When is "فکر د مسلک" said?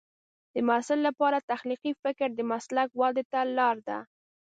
2.03-2.89